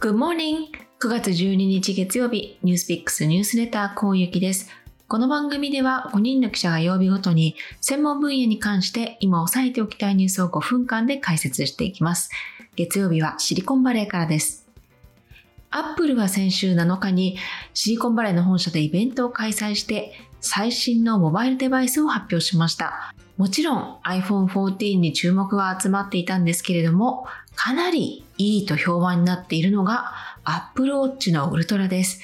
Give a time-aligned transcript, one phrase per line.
[0.00, 0.68] Good morning!
[1.00, 4.70] 9月12日月曜日、ニュースピックスニュースレター、こうゆきです。
[5.08, 12.30] この番組では5人の記者が曜日ごとに専門分野に関して今押さえておきたいニュースを5分間で解説していきます。
[12.76, 14.68] 月曜日はシリコンバレーからです。
[15.72, 17.36] アップルは先週7日に
[17.74, 23.12] シリコンバレーの本社でイベントを開催して最新のモバイルデバイスを発表しました。
[23.36, 27.26] もちろん iPhone 14に注目が集まっていたんですけれども、
[27.56, 30.12] かなりいいと評判になっているのが
[30.44, 32.20] Apple Watch のウルトラです。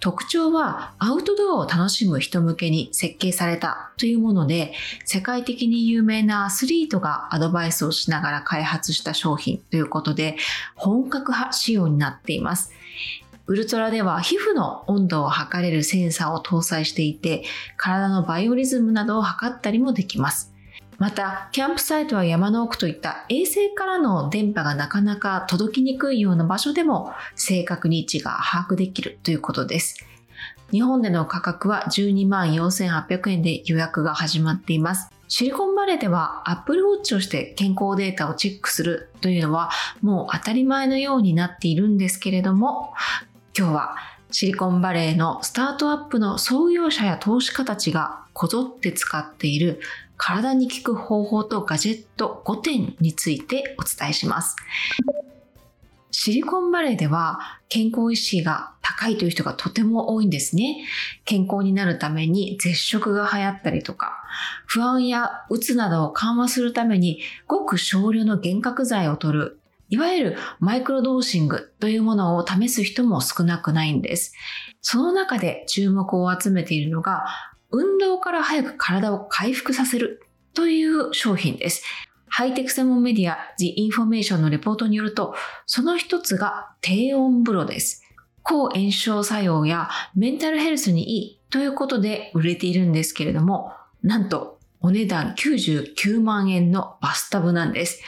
[0.00, 4.72] 特徴はアウトドアを楽しむ人向けに設計されたというもので、
[5.04, 10.36] 世界的に有名なアスリートがアドバイスをしながら開発した商品ということで、
[10.76, 12.72] 本格派仕様になっています。
[13.46, 17.42] ウルトラでは皮膚の温度を測れるセンサーを搭載していて、
[17.76, 20.54] 体のバイオリズムなどを測ったりもできます。
[20.98, 30.04] また、キャンプサイトは山の奥といった衛星からの電波がなかなか届きにくいような場所でも正確に位置が把握できるということです。
[30.72, 35.08] 日本での価格は12万4800円で予約が始まっています。
[35.28, 39.70] シリコンバレーでは Apple Watch をして健康データをチェックするというのは
[40.02, 42.92] もう当たり前のようになっているんですけれども、
[43.56, 43.96] 今日は
[44.30, 49.80] シリコンバレーのスタートアップの創業者や投資家たちがこぞって使っている
[50.18, 54.56] 体に効く方法とガジェット5点についてお伝えします。
[56.10, 60.84] シリコンバレーでは健康意識が高いという人がとても多いんですね。
[61.24, 64.24] 健康になるために絶食が流行ったりとか、
[64.66, 69.57] 不安やうつなどを緩和するためにごく少量の幻覚剤を取る、
[69.88, 74.34] いわゆるマイクロドーシングというものを試す人も少なくないんです。
[74.80, 77.24] その中で注目を集めているのが
[77.70, 80.22] 運動から早く体を回復させる
[80.54, 81.82] という商品です。
[82.28, 85.34] ハイテク専門メディア The Information のレポートによると、
[85.66, 88.04] その一つが低温風呂です。
[88.42, 93.72] 抗炎症作用やメンタルヘルスにいいということで売れているんですけれども、
[94.02, 98.02] なんとお値段99万円のバスタブなんです。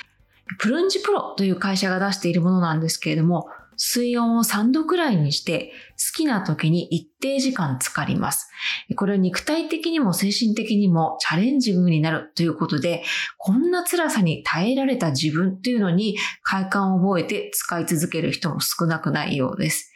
[0.58, 3.46] プルンジプロという会社が出しているものなんですけれども、
[3.82, 8.50] 水温を3度くらいにして好きな時に一定時間浸かります。
[8.94, 13.02] これは肉体的にも精神的にもチャレンジングになるということで、
[13.38, 19.90] こんな辛さに耐えられた自分っていうのに快感を覚えて使い続ける人も少なくないようです。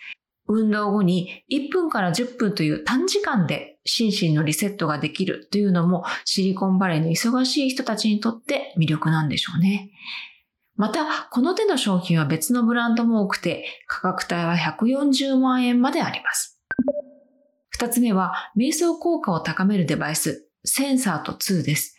[0.47, 9.91] 運動後に1分から10分という短時間で心身のリセットができるというのもシリコンバレーの忙しい人たちにとって魅力なんでしょうね。
[10.77, 16.61] また、この手の商品は別のブランドも多くて、価格帯は140万円まであります。
[17.69, 21.97] 二つ目は、瞑想効果を高めるデバイス、センサーと2です。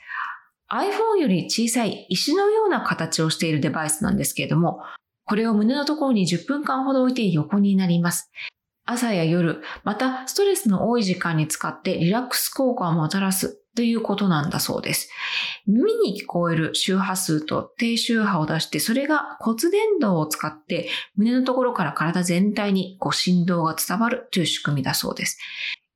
[0.69, 4.81] iPhone より小さい石のような形をしているデバイスなんですけれども、
[5.23, 8.31] これを胸のところに10分間ほど置いて横になります。
[8.85, 15.09] 朝や夜、またストレスの多い時間に使ってリラックス効果をもたらすということなんだそうです。
[15.67, 25.37] 耳に聞こえる周波数と低周波を出して、それが骨伝導を使って胸のところから体全体にこう振動が伝わるという仕組みだそうです。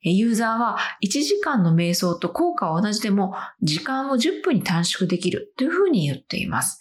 [0.01, 6.79] ユーザーは1時間の瞑想と効果は同じでも時間を10分に短縮できるというふうに言っています。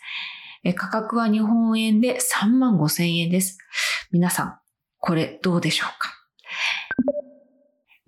[0.76, 3.58] 価格は日本円で3万5千円です。
[4.12, 4.58] 皆さん、
[4.98, 6.17] これどうでしょうか？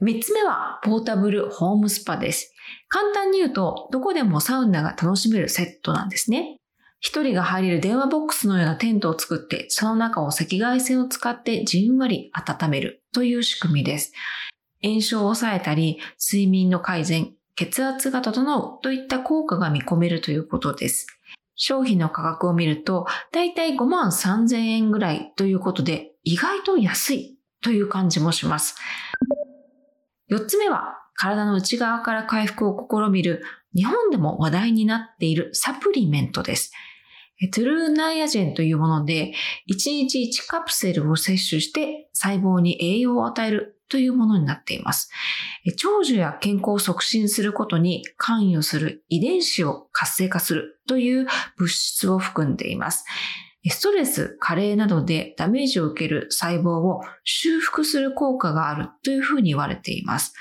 [0.01, 2.55] 三つ目はポータブルホームスパです。
[2.89, 6.57] 簡単に言うと、どこでもサウナが楽しめるセットなんですね。
[7.01, 14.13] 一人が入れる電話ボックスのようなテントを作って、その中を赤外線を使ってじんわり温めるという仕組みです。
[14.83, 21.07] 炎症を抑えたり、睡眠の改善、血圧が整うといった効果が見込めるということです。
[21.57, 28.77] 商品の価格を見ると、だいたい5万3000円ぐらいということで、意外と安いという感じもします。
[30.31, 33.43] 4つ目は、体の内側から回復を試みる
[33.75, 36.73] 日本でも話題になっているサプリメントです。
[37.53, 39.33] トゥルーナイアジェンというもので、
[39.71, 45.11] 1日1カプセルを摂取して細胞に栄養を与えるというものになっています。
[45.77, 51.27] 長寿や健康を促進することに関与する遺伝子を活性化するという
[51.57, 53.05] 物質を含んでいます。
[53.69, 60.33] ストレス、加齢などでダメージを受ける細胞を修復する効果があるというふうに言われています。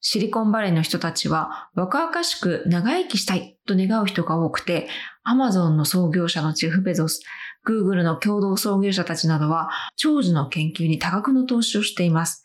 [0.00, 4.88] シリコンバレーの人たちは若々しく長生きしたいと願う人が多くて、
[5.22, 7.20] アマゾンの創業者のジェフ・ベゾス、
[7.64, 12.44] グーグルの共同創業者たちなどは長寿の研究に多額の投資をしています。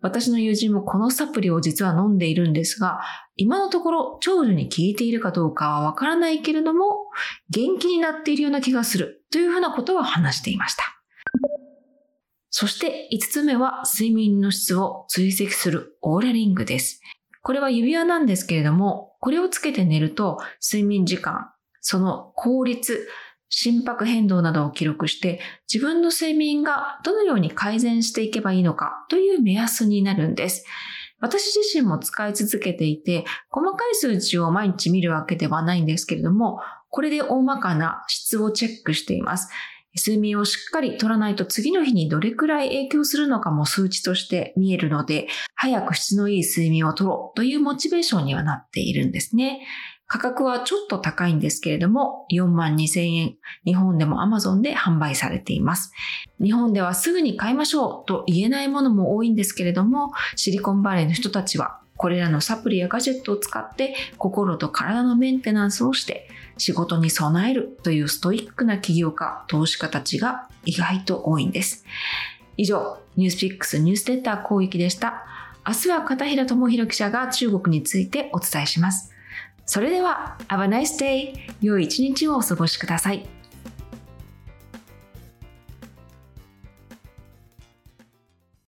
[0.00, 3.00] 私の友人もこのサプリを実は飲んでいるんですが、
[3.36, 7.06] 今のところ長寿に効いているかどうかはわからないけれども、
[7.50, 10.84] 元気になっているような気がするというふうなことは話していました。
[12.50, 17.00] そして5つ目は睡眠の質を追跡するオーラリングです。
[17.42, 21.50] これは指輪なんですけれども、これをつけて寝ると睡眠時間、
[21.80, 23.08] その効率、
[23.48, 25.40] 心拍変動などを記録して
[25.72, 30.64] 自分の睡眠がどのように改善していけばいいのかという目安になるんです。
[31.20, 36.60] 私自身も使い続けていて、細かい数値を毎日見るわけではないんですけれども、
[36.90, 39.50] これで大まかな質をチェックしています。
[39.96, 49.66] 睡眠をしっかり取らないと次の日にどれくらい影響するのかも数値として見えるので、早く質のいい睡眠を取ろうというモチベーションにはなっているんですね。
[50.08, 55.92] 価格はちょっと高いんですけれども、4万2000円、日本でも Amazon で販売されています。
[56.42, 71.84] 日本ではすぐに買いましょうと言えないものも多いんですけれども、シリコンバレーの人たちはこれらのサプリやガジェットを使って心と体のメンテナンスをして仕事に備えるというストイックな起業家、投資家たちが意外と多いんです。
[72.56, 75.26] 以上、ニュースピックスニュースレター攻撃でした。
[75.66, 79.12] 明日は片平智弘記者が中国についてお伝えします。
[79.68, 81.34] それでは、Have a nice day!
[81.60, 83.37] 良い一日をお過ごしください。